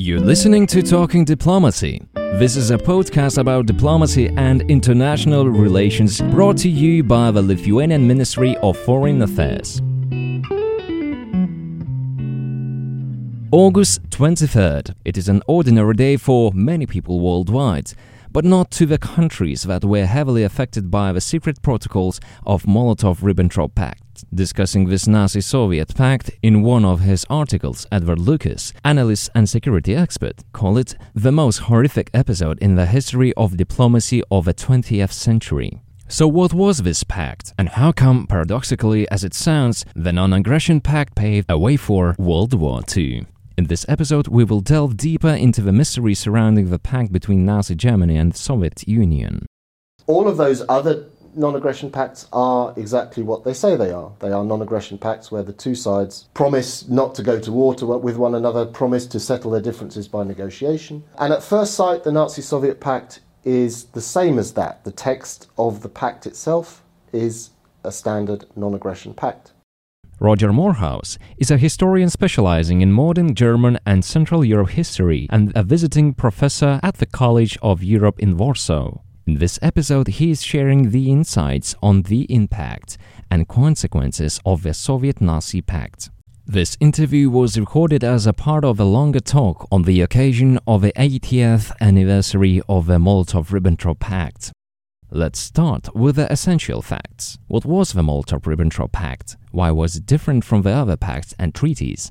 [0.00, 2.00] You're listening to Talking Diplomacy.
[2.14, 8.06] This is a podcast about diplomacy and international relations brought to you by the Lithuanian
[8.06, 9.80] Ministry of Foreign Affairs.
[13.50, 14.94] August 23rd.
[15.04, 17.92] It is an ordinary day for many people worldwide
[18.30, 23.74] but not to the countries that were heavily affected by the secret protocols of Molotov-Ribbentrop
[23.74, 24.07] Pact.
[24.32, 30.42] Discussing this Nazi-Soviet pact in one of his articles, Edward Lucas, analyst and security expert,
[30.52, 35.80] called it the most horrific episode in the history of diplomacy of the 20th century.
[36.10, 40.80] So, what was this pact, and how come, paradoxically as it sounds, the non aggression
[40.80, 43.26] pact paved a way for World War II?
[43.58, 47.74] In this episode, we will delve deeper into the mystery surrounding the pact between Nazi
[47.74, 49.44] Germany and the Soviet Union.
[50.06, 51.04] All of those other
[51.38, 54.12] non aggression pacts are exactly what they say they are.
[54.18, 57.74] They are non aggression pacts where the two sides promise not to go to war
[57.76, 61.04] to with one another, promise to settle their differences by negotiation.
[61.18, 64.84] And at first sight, the Nazi Soviet pact is the same as that.
[64.84, 67.50] The text of the pact itself is
[67.84, 69.52] a standard non aggression pact.
[70.20, 75.62] Roger Moorhouse is a historian specializing in modern German and Central Europe history and a
[75.62, 78.98] visiting professor at the College of Europe in Warsaw.
[79.28, 82.96] In this episode, he is sharing the insights on the impact
[83.30, 86.08] and consequences of the Soviet Nazi Pact.
[86.46, 90.80] This interview was recorded as a part of a longer talk on the occasion of
[90.80, 94.50] the 80th anniversary of the Molotov Ribbentrop Pact.
[95.10, 97.36] Let's start with the essential facts.
[97.48, 99.36] What was the Molotov-Ribbentrop Pact?
[99.50, 102.10] Why was it different from the other pacts and treaties?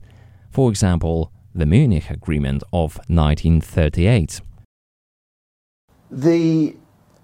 [0.51, 4.41] For example, the Munich Agreement of 1938.
[6.11, 6.75] The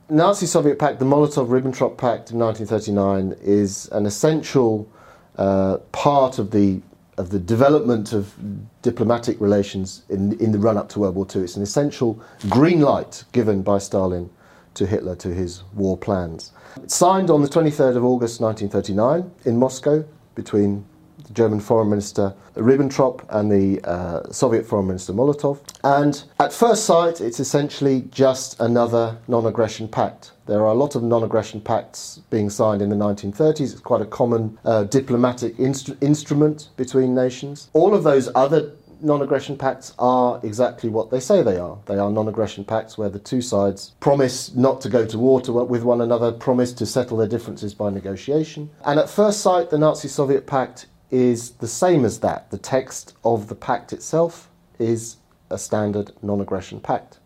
[0.09, 4.89] Nazi-Soviet Pact, the Molotov-Ribbentrop Pact of 1939, is an essential
[5.37, 6.81] uh, part of the
[7.15, 8.33] of the development of
[8.81, 11.43] diplomatic relations in in the run-up to World War II.
[11.43, 14.29] It's an essential green light given by Stalin
[14.73, 16.51] to Hitler to his war plans.
[16.77, 20.03] It's signed on the 23rd of August 1939 in Moscow
[20.33, 20.85] between
[21.25, 25.59] the German Foreign Minister Ribbentrop and the uh, Soviet Foreign Minister Molotov.
[25.83, 30.31] And at first sight, it's essentially just another non aggression pact.
[30.45, 33.61] There are a lot of non aggression pacts being signed in the 1930s.
[33.61, 37.69] It's quite a common uh, diplomatic instru- instrument between nations.
[37.73, 38.71] All of those other
[39.03, 41.77] non aggression pacts are exactly what they say they are.
[41.85, 45.41] They are non aggression pacts where the two sides promise not to go to war
[45.41, 48.69] to with one another, promise to settle their differences by negotiation.
[48.85, 52.49] And at first sight, the Nazi Soviet pact is the same as that.
[52.51, 55.17] The text of the pact itself is
[55.49, 57.19] a standard non aggression pact.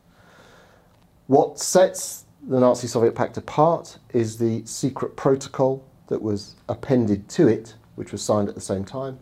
[1.27, 7.47] What sets the Nazi Soviet pact apart is the secret protocol that was appended to
[7.47, 9.19] it, which was signed at the same time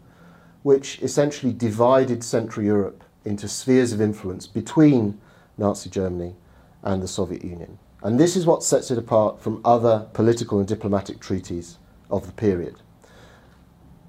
[0.65, 5.21] which essentially divided Central Europe into spheres of influence between
[5.59, 6.33] Nazi Germany
[6.81, 7.77] and the Soviet Union.
[8.01, 11.77] And this is what sets it apart from other political and diplomatic treaties
[12.09, 12.77] of the period.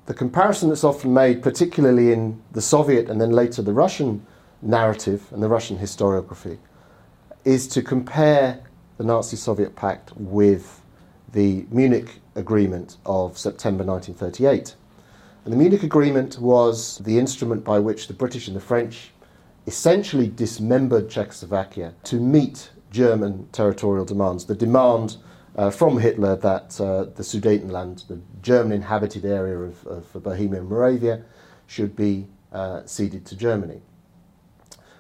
[0.07, 4.25] The comparison that's often made, particularly in the Soviet and then later the Russian
[4.63, 6.59] narrative and the Russian historiography,
[7.45, 8.61] is to compare
[8.99, 10.81] the Nazi Soviet pact with
[11.33, 14.75] the Munich Agreement of September 1938
[15.47, 19.13] and the Munich Agreement was the instrument by which the British and the French
[19.69, 24.47] essentially dismembered Czechoslovakia to meet German territorial demands.
[24.47, 25.19] The demand
[25.57, 30.69] uh, from Hitler that uh, the Sudetenland, the German inhabited area of, of Bohemia and
[30.69, 31.23] Moravia,
[31.67, 33.81] should be uh, ceded to Germany.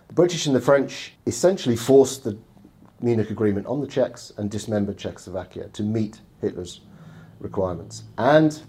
[0.08, 2.38] The British and the French essentially forced the
[3.00, 6.80] Munich Agreement on the Czechs and dismembered Czechoslovakia to meet Hitler's
[7.40, 8.04] requirements.
[8.16, 8.60] And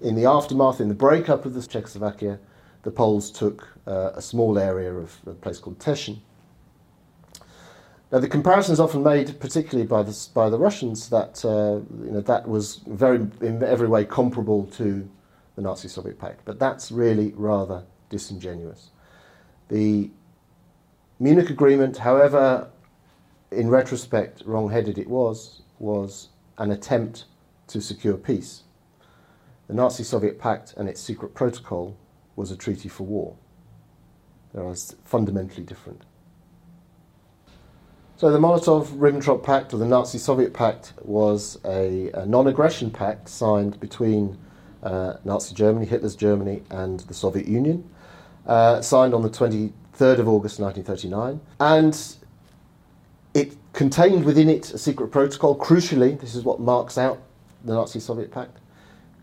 [0.00, 2.38] in the aftermath, in the breakup of the Czechoslovakia,
[2.82, 6.18] the Poles took uh, a small area of a place called Teschen.
[8.12, 12.10] Now, the comparison is often made, particularly by the, by the Russians, that uh, you
[12.10, 15.08] know, that was very, in every way comparable to
[15.56, 18.90] the Nazi Soviet Pact, but that's really rather disingenuous.
[19.68, 20.10] The
[21.18, 22.68] Munich Agreement, however,
[23.50, 27.24] in retrospect, wrong headed it was, was an attempt
[27.68, 28.64] to secure peace.
[29.68, 31.96] The Nazi Soviet Pact and its secret protocol
[32.36, 33.36] was a treaty for war.
[34.52, 34.74] They are
[35.04, 36.02] fundamentally different.
[38.22, 44.38] So the Molotov-Ribbentrop Pact, or the Nazi-Soviet Pact, was a, a non-aggression pact signed between
[44.84, 47.82] uh, Nazi Germany, Hitler's Germany, and the Soviet Union,
[48.46, 52.16] uh, signed on the 23rd of August 1939, and
[53.34, 55.58] it contained within it a secret protocol.
[55.58, 57.20] Crucially, this is what marks out
[57.64, 58.56] the Nazi-Soviet Pact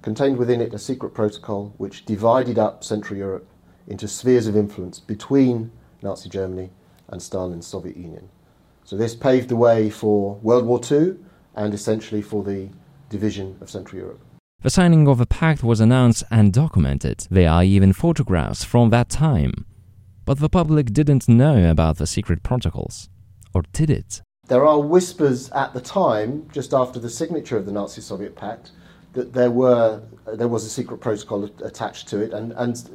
[0.01, 3.47] contained within it a secret protocol which divided up Central Europe
[3.87, 6.69] into spheres of influence between Nazi Germany
[7.07, 8.27] and Stalin's Soviet Union.
[8.89, 11.17] So this paved the way for World War II
[11.53, 12.69] and essentially for the
[13.11, 14.19] division of Central Europe.
[14.63, 17.27] The signing of the pact was announced and documented.
[17.29, 19.67] There are even photographs from that time.
[20.25, 23.09] But the public didn't know about the secret protocols.
[23.53, 24.23] Or did it?
[24.47, 28.71] There are whispers at the time, just after the signature of the Nazi Soviet Pact,
[29.13, 32.91] that there were there was a secret protocol attached to it, and, and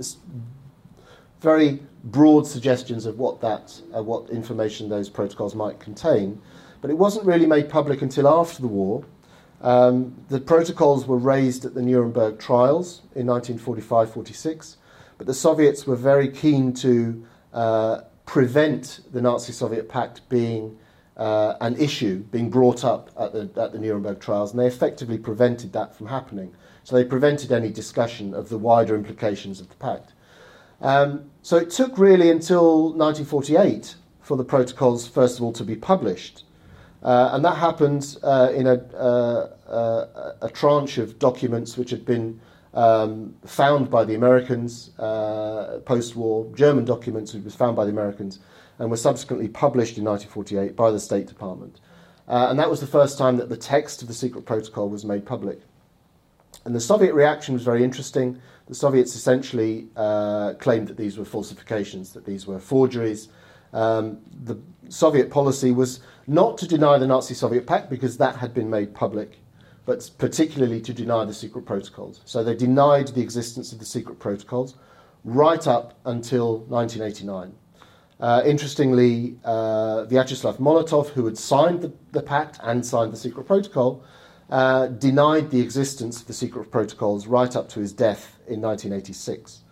[1.41, 6.41] very broad suggestions of what that uh, what information those protocols might contain.
[6.81, 9.05] But it wasn't really made public until after the war.
[9.63, 14.77] Um, the protocols were raised at the Nuremberg trials in 1945-46,
[15.17, 17.25] but the Soviets were very keen to
[17.55, 20.77] uh, prevent the Nazi-Soviet pact being
[21.17, 25.17] uh, an issue being brought up at the, at the Nuremberg trials, and they effectively
[25.17, 26.55] prevented that from happening.
[26.83, 30.13] So they prevented any discussion of the wider implications of the pact.
[30.85, 35.75] Um, so it took really until 1948 for the protocols, first of all, to be
[35.75, 36.45] published.
[37.03, 42.39] Uh, and that happened uh, in a, uh, a, tranche of documents which had been
[42.75, 47.91] um, found by the Americans uh, post war, German documents which was found by the
[47.91, 48.41] Americans,
[48.79, 51.81] and were subsequently published in 1948 by the State Department.
[52.29, 55.05] Uh, and that was the first time that the text of the secret protocol was
[55.05, 55.61] made public.
[56.65, 58.41] And the Soviet reaction was very interesting.
[58.67, 63.29] The Soviets essentially uh, claimed that these were falsifications, that these were forgeries.
[63.73, 64.59] Um, the
[64.89, 68.95] Soviet policy was not to deny the Nazi Soviet pact because that had been made
[68.95, 69.39] public,
[69.85, 72.21] but particularly to deny the secret protocols.
[72.25, 74.77] So they denied the existence of the secret protocols
[75.25, 77.55] right up until 1989.
[78.21, 83.45] Uh, interestingly, uh, Vyacheslav Molotov, who had signed the, the, pact and signed the secret
[83.45, 84.05] protocol,
[84.55, 89.63] uh, denied the existence of the secret protocols right up to his death in 1986.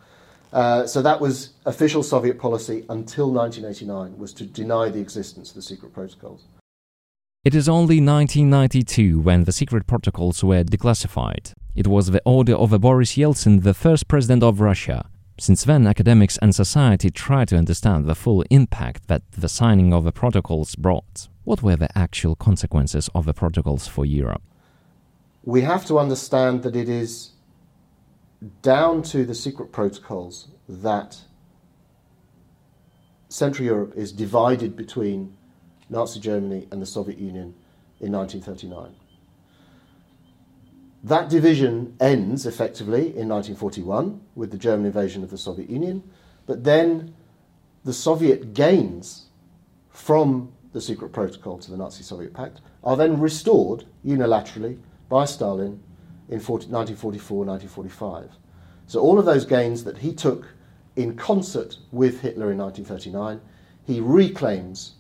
[0.53, 5.55] Uh, so that was official Soviet policy until 1989, was to deny the existence of
[5.55, 6.47] the secret protocols.
[7.45, 11.53] It is only 1992 when the secret protocols were declassified.
[11.77, 15.09] It was the order of Boris Yeltsin, the first president of Russia,
[15.39, 20.03] since then, academics and society try to understand the full impact that the signing of
[20.03, 21.29] the protocols brought.
[21.45, 24.43] What were the actual consequences of the protocols for Europe?
[25.45, 27.31] We have to understand that it is
[28.63, 31.21] down to the secret protocols that
[33.29, 35.37] Central Europe is divided between
[35.89, 37.55] Nazi Germany and the Soviet Union
[38.01, 38.95] in 1939.
[41.05, 46.09] That division ends effectively in 1941 with the German invasion of the Soviet Union,
[46.47, 47.15] but then
[47.85, 49.27] the Soviet gains
[49.91, 54.79] from the secret protocol to the Nazi Soviet Pact are then restored unilaterally
[55.13, 55.79] by Stalin
[56.31, 58.31] in 1944 1945.
[58.87, 60.49] So, all of those gains that he took
[60.97, 63.39] in concert with Hitler in 1939,
[63.87, 64.95] he reclaims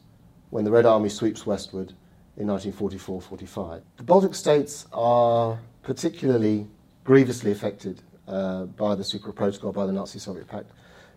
[0.51, 1.95] when the Red Army sweeps westward
[2.37, 3.83] in 1944 45.
[3.97, 6.67] The Baltic states are particularly
[7.05, 10.71] grievously affected uh, by the secret protocol, by the Nazi Soviet Pact,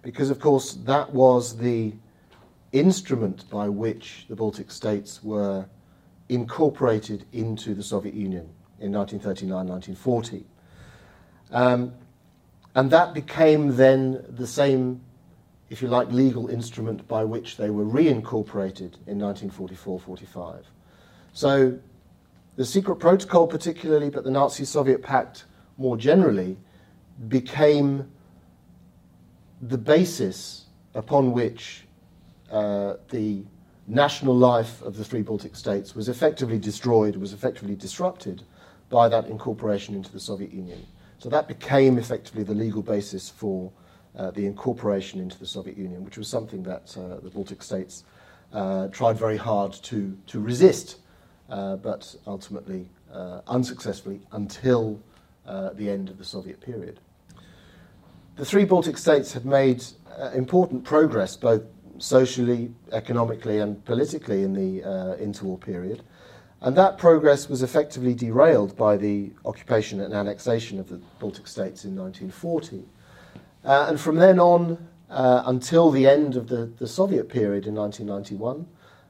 [0.03, 1.93] because, of course, that was the
[2.71, 5.65] instrument by which the Baltic states were
[6.29, 8.49] incorporated into the Soviet Union
[8.79, 10.45] in 1939 1940.
[11.51, 11.93] Um,
[12.75, 15.01] and that became then the same,
[15.69, 20.65] if you like, legal instrument by which they were reincorporated in 1944 45.
[21.31, 21.79] So
[22.57, 25.45] the secret protocol, particularly, but the Nazi Soviet pact
[25.77, 26.57] more generally,
[27.27, 28.11] became
[29.61, 31.85] the basis upon which
[32.51, 33.43] uh, the
[33.87, 38.43] national life of the three Baltic states was effectively destroyed, was effectively disrupted
[38.89, 40.85] by that incorporation into the Soviet Union.
[41.17, 43.71] So that became effectively the legal basis for
[44.17, 48.03] uh, the incorporation into the Soviet Union, which was something that uh, the Baltic states
[48.53, 50.97] uh, tried very hard to, to resist
[51.49, 54.99] uh, but ultimately uh, unsuccessfully until
[55.45, 56.99] uh, the end of the Soviet period.
[58.35, 59.83] The three Baltic states had made
[60.33, 61.61] important progress both
[61.99, 64.81] socially, economically, and politically in the
[65.21, 66.01] interwar period.
[66.65, 71.85] And that progress was effectively derailed by the occupation and annexation of the Baltic states
[71.85, 72.83] in 1940.
[73.63, 78.65] Uh, and from then on, until the end of the, the Soviet period in 1991,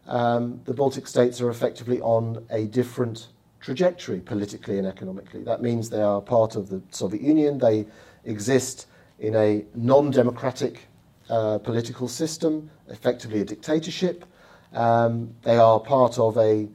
[0.07, 3.29] um, the Baltic states are effectively on a different
[3.61, 5.41] trajectory politically and economically.
[5.41, 7.85] That means they are part of the Soviet Union, they
[8.25, 8.87] exist
[9.19, 10.89] in a non democratic
[11.29, 14.25] uh, political system, effectively a dictatorship.
[14.73, 16.67] Um, they are part of a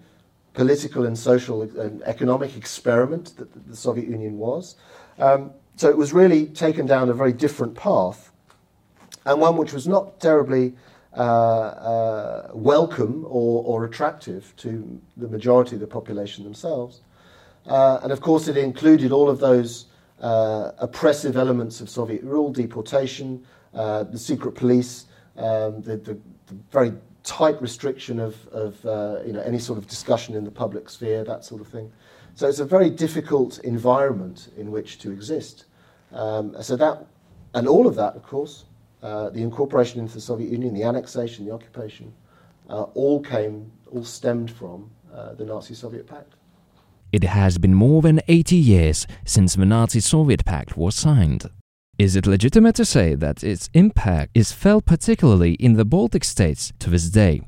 [0.55, 4.77] political and social and economic experiment that the Soviet Union was.
[5.19, 8.33] Um, so it was really taken down a very different path,
[9.25, 10.75] and one which was not terribly
[11.17, 17.01] uh, uh, welcome or, or attractive to the majority of the population themselves.
[17.67, 19.87] Uh, and of course, it included all of those
[20.21, 26.55] uh, oppressive elements of Soviet rule, deportation, uh, the secret police, um, the, the, the,
[26.71, 30.89] very tight restriction of, of uh, you know, any sort of discussion in the public
[30.89, 31.93] sphere, that sort of thing.
[32.35, 35.67] So it's a very difficult environment in which to exist.
[36.13, 37.07] Um, so that,
[37.55, 38.65] and all of that, of course,
[39.03, 42.13] uh, the incorporation into the Soviet Union, the annexation, the occupation,
[42.69, 46.35] uh, all came, all stemmed from uh, the Nazi-Soviet Pact.
[47.13, 51.51] It has been more than 80 years since the Nazi-Soviet Pact was signed.
[52.01, 56.73] Is it legitimate to say that its impact is felt particularly in the Baltic states
[56.79, 57.43] to this day?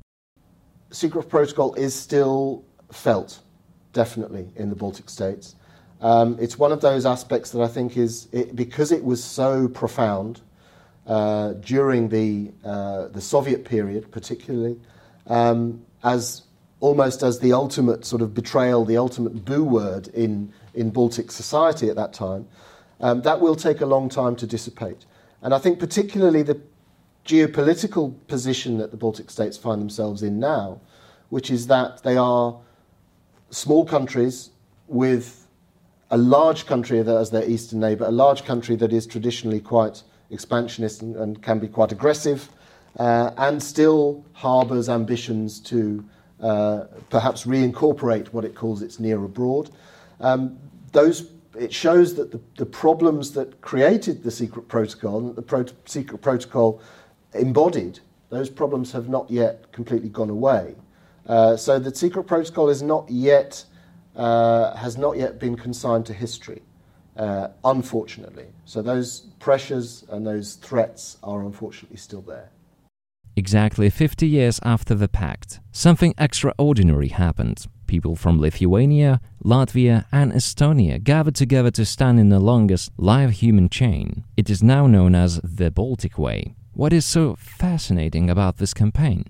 [0.90, 3.40] Secret protocol is still felt,
[3.94, 5.56] definitely, in the Baltic states.
[6.02, 9.68] Um, it's one of those aspects that I think is, it, because it was so
[9.68, 10.42] profound
[11.06, 14.78] uh, during the, uh, the Soviet period, particularly,
[15.28, 16.42] um, as
[16.80, 21.88] almost as the ultimate sort of betrayal, the ultimate boo word in, in Baltic society
[21.88, 22.47] at that time,
[23.02, 25.04] um, that will take a long time to dissipate.
[25.42, 26.61] And I think particularly the
[27.26, 30.80] geopolitical position that the Baltic states find themselves in now,
[31.28, 32.59] which is that they are
[33.50, 34.50] small countries
[34.88, 35.47] with
[36.11, 41.02] a large country as their eastern neighbour, a large country that is traditionally quite expansionist
[41.02, 42.49] and, and can be quite aggressive,
[42.99, 46.04] uh, and still harbours ambitions to
[46.40, 49.71] uh, perhaps reincorporate what it calls its near abroad.
[50.21, 50.59] Um,
[50.92, 55.66] those, it shows that the, the, problems that created the secret protocol and the pro-
[55.85, 56.80] secret protocol
[57.35, 60.75] embodied, those problems have not yet completely gone away.
[61.26, 63.64] Uh, so the secret protocol is not yet,
[64.16, 66.62] uh, has not yet been consigned to history,
[67.16, 68.47] uh, unfortunately.
[68.64, 72.50] So those pressures and those threats are unfortunately still there.
[73.35, 77.66] Exactly 50 years after the pact, something extraordinary happened.
[77.92, 83.68] People from Lithuania, Latvia, and Estonia gathered together to stand in the longest live human
[83.68, 84.25] chain.
[84.34, 86.54] It is now known as the Baltic Way.
[86.72, 89.26] What is so fascinating about this campaign?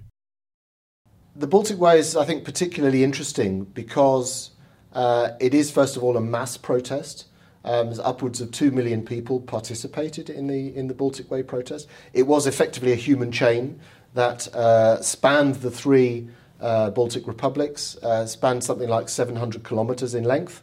[1.35, 4.53] The Baltic Way is, I think, particularly interesting because
[4.93, 7.27] uh, it is, first of all, a mass protest.
[7.65, 11.89] Um, upwards of two million people participated in the in the Baltic Way protest.
[12.13, 13.81] It was effectively a human chain
[14.15, 16.29] that uh, spanned the three
[16.63, 20.63] uh, Baltic republics, uh, spanned something like 700 kilometres in length.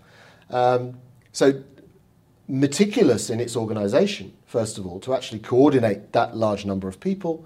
[0.50, 1.00] Um,
[1.32, 1.62] so
[2.48, 7.46] meticulous in its organisation, first of all, to actually coordinate that large number of people.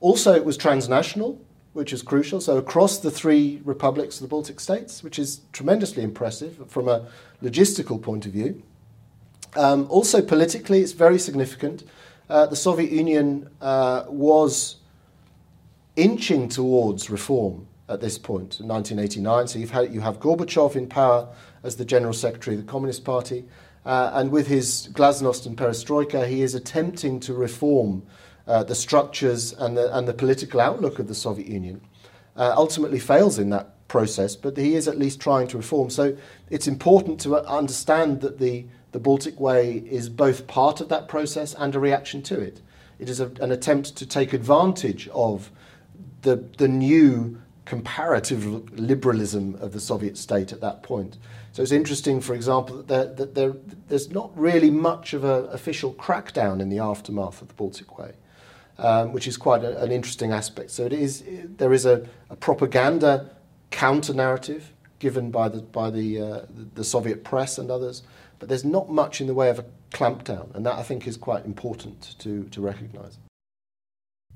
[0.00, 1.40] Also, it was transnational,
[1.72, 2.40] which is crucial.
[2.40, 7.06] So across the three republics of the Baltic states, which is tremendously impressive from a
[7.42, 8.62] logistical point of view.
[9.56, 11.84] Um, also, politically, it's very significant.
[12.28, 14.76] Uh, the Soviet Union uh, was
[15.96, 19.48] inching towards reform at this point in 1989.
[19.48, 21.28] So you've had, you have Gorbachev in power
[21.62, 23.44] as the General Secretary of the Communist Party.
[23.84, 28.02] Uh, and with his Glasnost and Perestroika, he is attempting to reform
[28.46, 31.80] uh, the structures and the, and the political outlook of the Soviet Union.
[32.36, 35.90] Uh, ultimately fails in that process, but he is at least trying to reform.
[35.90, 36.16] So
[36.48, 41.54] it's important to understand that the the Baltic Way is both part of that process
[41.54, 42.60] and a reaction to it.
[42.98, 45.50] It is a, an attempt to take advantage of
[46.22, 47.40] the, the new
[47.70, 48.44] comparative
[48.80, 51.18] liberalism of the Soviet state at that point.
[51.52, 53.52] So it's interesting, for example, that, there, that there,
[53.86, 58.14] there's not really much of an official crackdown in the aftermath of the Baltic Way,
[58.78, 60.72] um, which is quite a, an interesting aspect.
[60.72, 61.22] So it is,
[61.58, 63.30] there is a, a propaganda
[63.70, 66.40] counter narrative given by the, by the, uh,
[66.74, 68.02] the Soviet press and others,
[68.40, 71.16] but there's not much in the way of a clampdown, and that I think is
[71.16, 73.16] quite important to, to recognize.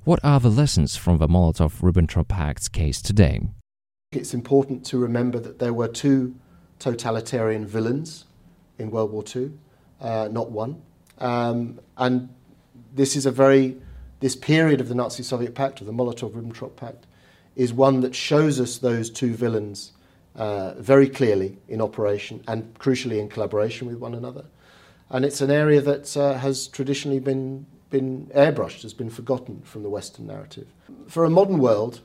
[0.05, 3.41] What are the lessons from the Molotov Ribbentrop Pact's case today?
[4.13, 6.35] It's important to remember that there were two
[6.79, 8.27] totalitarian villains
[8.79, 9.53] in World War II,
[10.03, 10.83] uh, not one.
[11.21, 12.29] Um, and
[12.95, 13.79] this is a very,
[14.21, 17.07] this period of the Nazi Soviet Pact, or the Molotov Ribbentrop Pact,
[17.57, 19.93] is one that shows us those two villains
[20.37, 24.45] uh, very clearly in operation and crucially in collaboration with one another.
[25.09, 29.85] And it's an area that uh, has traditionally been, been airbrushed, has been forgotten from
[29.85, 30.67] the Western narrative.
[31.07, 32.01] For a modern world,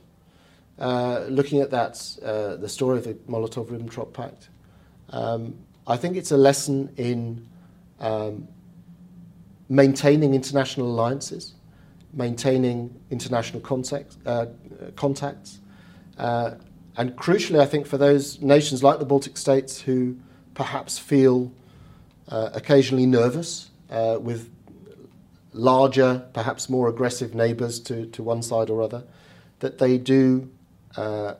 [0.78, 1.94] uh, looking at that,
[2.24, 4.50] uh, the story of the Molotov Ribbentrop Pact,
[5.08, 5.56] um,
[5.88, 7.44] I think it's a lesson in
[7.98, 8.46] um,
[9.68, 11.54] maintaining international alliances,
[12.12, 14.46] maintaining international contact, uh,
[14.94, 15.58] contacts,
[16.18, 16.52] uh,
[16.96, 20.16] and crucially, I think for those nations like the Baltic states who
[20.54, 21.50] perhaps feel
[22.28, 24.50] uh, occasionally nervous uh, with
[25.52, 29.04] larger, perhaps more aggressive neighbours to, to one side or other,
[29.60, 30.48] that they do
[30.96, 31.34] uh,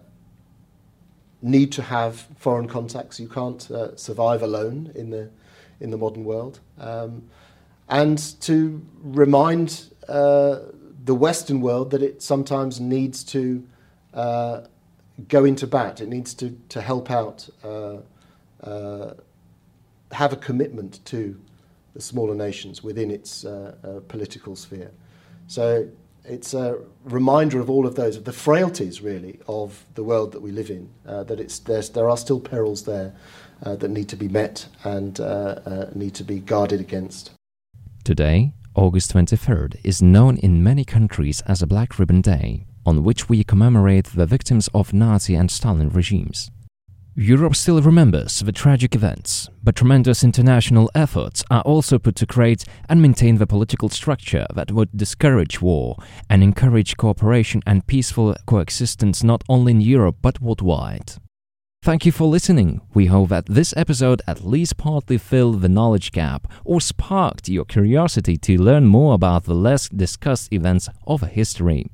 [1.42, 3.20] need to have foreign contacts.
[3.20, 5.30] You can't uh, survive alone in the,
[5.80, 6.60] in the modern world.
[6.78, 7.28] Um,
[7.88, 10.60] and to remind uh,
[11.04, 13.66] the Western world that it sometimes needs to
[14.14, 14.60] uh,
[15.28, 17.96] go into bat, it needs to, to help out, uh,
[18.62, 19.14] uh,
[20.12, 21.40] have a commitment to
[21.94, 24.90] the smaller nations within its uh, uh, political sphere.
[25.46, 25.88] So
[26.24, 30.40] it's a reminder of all of those, of the frailties really of the world that
[30.40, 33.14] we live in, uh, that it's, there are still perils there
[33.64, 35.24] uh, that need to be met and uh,
[35.66, 37.32] uh, need to be guarded against.
[38.04, 43.28] Today, August 23rd is known in many countries as a Black Ribbon Day, on which
[43.28, 46.50] we commemorate the victims of Nazi and Stalin regimes.
[47.20, 52.64] Europe still remembers the tragic events, but tremendous international efforts are also put to create
[52.88, 55.96] and maintain the political structure that would discourage war
[56.30, 61.12] and encourage cooperation and peaceful coexistence not only in Europe but worldwide.
[61.82, 62.80] Thank you for listening.
[62.94, 67.66] We hope that this episode at least partly filled the knowledge gap or sparked your
[67.66, 71.90] curiosity to learn more about the less discussed events of history.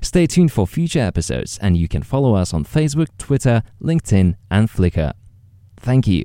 [0.00, 4.68] Stay tuned for future episodes, and you can follow us on Facebook, Twitter, LinkedIn, and
[4.68, 5.12] Flickr.
[5.76, 6.24] Thank you.